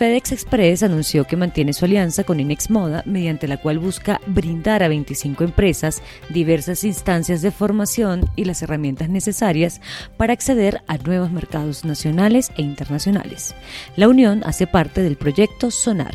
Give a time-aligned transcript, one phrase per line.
[0.00, 4.82] FedEx Express anunció que mantiene su alianza con Inex Moda, mediante la cual busca brindar
[4.82, 9.82] a 25 empresas diversas instancias de formación y las herramientas necesarias
[10.16, 13.54] para acceder a nuevos mercados nacionales e internacionales.
[13.94, 16.14] La unión hace parte del proyecto Sonar.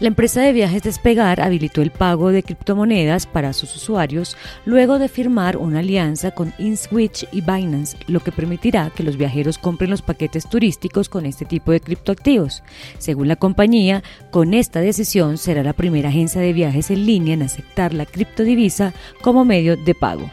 [0.00, 5.08] La empresa de viajes Despegar habilitó el pago de criptomonedas para sus usuarios luego de
[5.08, 10.02] firmar una alianza con InSwitch y Binance, lo que permitirá que los viajeros compren los
[10.02, 12.62] paquetes turísticos con este tipo de criptoactivos.
[12.98, 17.42] Según la compañía, con esta decisión será la primera agencia de viajes en línea en
[17.42, 20.30] aceptar la criptodivisa como medio de pago.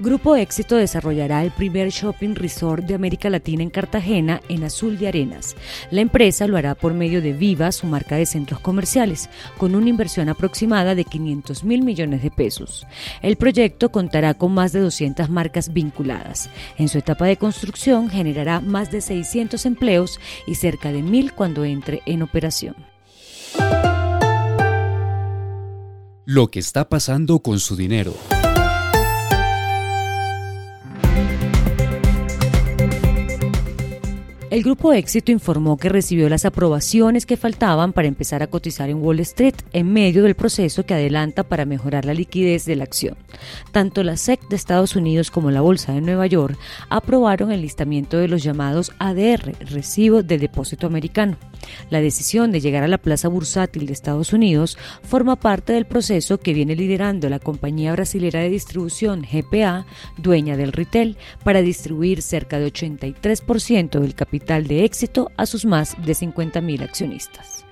[0.00, 5.08] Grupo Éxito desarrollará el primer shopping resort de América Latina en Cartagena en Azul de
[5.08, 5.56] Arenas.
[5.90, 9.88] La empresa lo hará por medio de Viva, su marca de centros comerciales, con una
[9.88, 12.86] inversión aproximada de 500 mil millones de pesos.
[13.22, 16.48] El proyecto contará con más de 200 marcas vinculadas.
[16.76, 21.64] En su etapa de construcción generará más de 600 empleos y cerca de mil cuando
[21.64, 22.76] entre en operación.
[26.24, 28.14] Lo que está pasando con su dinero.
[34.58, 39.00] El grupo Éxito informó que recibió las aprobaciones que faltaban para empezar a cotizar en
[39.00, 43.16] Wall Street en medio del proceso que adelanta para mejorar la liquidez de la acción.
[43.70, 46.58] Tanto la SEC de Estados Unidos como la Bolsa de Nueva York
[46.90, 51.36] aprobaron el listamiento de los llamados ADR, Recibo de Depósito Americano.
[51.90, 56.38] La decisión de llegar a la plaza bursátil de Estados Unidos forma parte del proceso
[56.38, 62.58] que viene liderando la compañía brasilera de distribución GPA, dueña del retail, para distribuir cerca
[62.58, 67.67] de 83% del capital de éxito a sus más de 50.000 accionistas.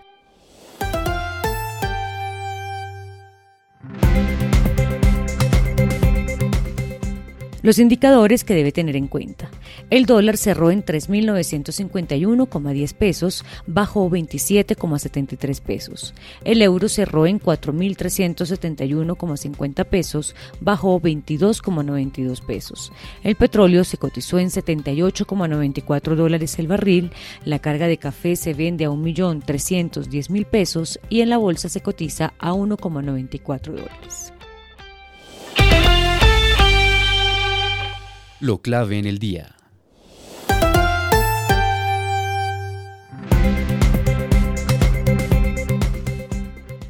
[7.66, 9.50] Los indicadores que debe tener en cuenta.
[9.90, 16.14] El dólar cerró en 3.951,10 pesos, bajó 27,73 pesos.
[16.44, 22.92] El euro cerró en 4.371,50 pesos, bajó 22,92 pesos.
[23.24, 27.10] El petróleo se cotizó en 78,94 dólares el barril.
[27.44, 32.32] La carga de café se vende a 1.310.000 pesos y en la bolsa se cotiza
[32.38, 34.25] a 1,94 dólares.
[38.38, 39.55] Lo clave en el día.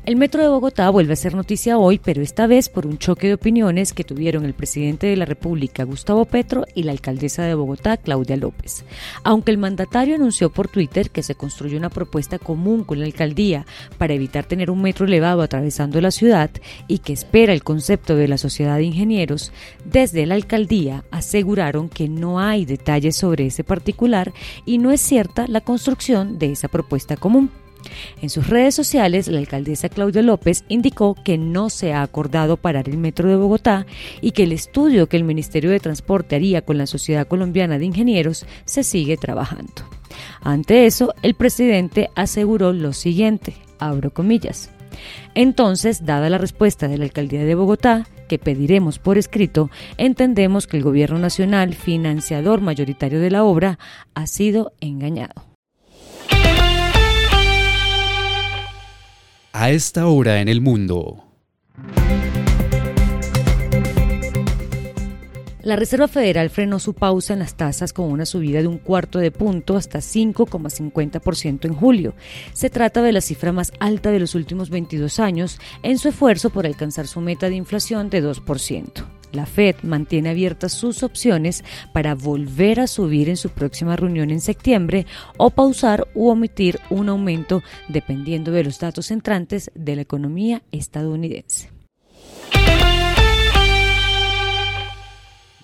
[0.07, 3.27] El Metro de Bogotá vuelve a ser noticia hoy, pero esta vez por un choque
[3.27, 7.57] de opiniones que tuvieron el presidente de la República, Gustavo Petro, y la alcaldesa de
[7.57, 8.85] Bogotá, Claudia López.
[9.25, 13.67] Aunque el mandatario anunció por Twitter que se construyó una propuesta común con la alcaldía
[13.99, 16.51] para evitar tener un metro elevado atravesando la ciudad
[16.87, 19.51] y que espera el concepto de la sociedad de ingenieros,
[19.85, 24.33] desde la alcaldía aseguraron que no hay detalles sobre ese particular
[24.65, 27.51] y no es cierta la construcción de esa propuesta común.
[28.23, 32.89] En sus redes sociales, la alcaldesa Claudia López indicó que no se ha acordado parar
[32.89, 33.87] el metro de Bogotá
[34.21, 37.87] y que el estudio que el Ministerio de Transporte haría con la Sociedad Colombiana de
[37.87, 39.73] Ingenieros se sigue trabajando.
[40.41, 44.71] Ante eso, el presidente aseguró lo siguiente, abro comillas.
[45.35, 50.79] Entonces, dada la respuesta de la alcaldía de Bogotá, que pediremos por escrito, entendemos que
[50.79, 53.79] el gobierno nacional, financiador mayoritario de la obra,
[54.15, 55.56] ha sido engañado.
[59.59, 61.25] A esta hora en el mundo.
[65.63, 69.19] La Reserva Federal frenó su pausa en las tasas con una subida de un cuarto
[69.19, 72.15] de punto hasta 5,50% en julio.
[72.53, 76.51] Se trata de la cifra más alta de los últimos 22 años en su esfuerzo
[76.51, 79.16] por alcanzar su meta de inflación de 2%.
[79.37, 81.63] La Fed mantiene abiertas sus opciones
[81.93, 85.07] para volver a subir en su próxima reunión en septiembre
[85.37, 91.71] o pausar u omitir un aumento dependiendo de los datos entrantes de la economía estadounidense.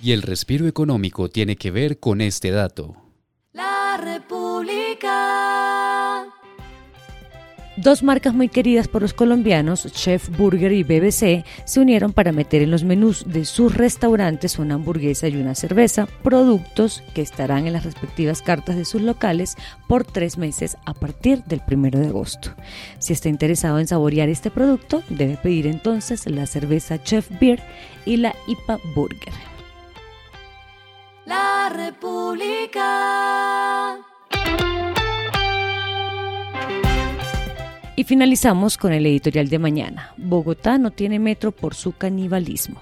[0.02, 3.01] Y el respiro económico tiene que ver con este dato.
[7.82, 12.62] Dos marcas muy queridas por los colombianos, Chef Burger y BBC, se unieron para meter
[12.62, 17.72] en los menús de sus restaurantes una hamburguesa y una cerveza, productos que estarán en
[17.72, 19.56] las respectivas cartas de sus locales
[19.88, 22.50] por tres meses a partir del primero de agosto.
[23.00, 27.60] Si está interesado en saborear este producto, debe pedir entonces la cerveza Chef Beer
[28.06, 29.34] y la IPA Burger.
[31.26, 32.82] La República.
[37.94, 40.12] Y finalizamos con el editorial de mañana.
[40.16, 42.80] Bogotá no tiene metro por su canibalismo.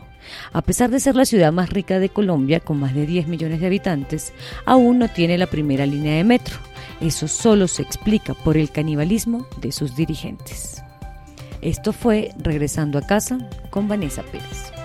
[0.53, 3.61] A pesar de ser la ciudad más rica de Colombia, con más de 10 millones
[3.61, 4.33] de habitantes,
[4.65, 6.57] aún no tiene la primera línea de metro.
[7.01, 10.83] Eso solo se explica por el canibalismo de sus dirigentes.
[11.61, 13.39] Esto fue Regresando a casa
[13.71, 14.80] con Vanessa Pérez.